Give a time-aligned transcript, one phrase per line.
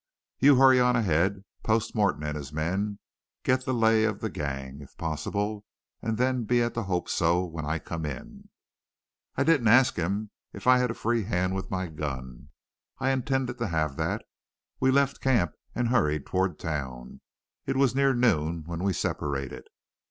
[0.39, 2.97] You hurry on ahead, post Morton and his men,
[3.43, 5.63] get the lay of the gang, if possible,
[6.01, 8.49] and then be at the Hope So when I come in.'
[9.35, 12.49] "I didn't ask him if I had a free hand with my gun.
[12.97, 14.25] I intended to have that.
[14.79, 17.21] We left camp and hurried toward town.
[17.67, 19.67] It was near noon when we separated.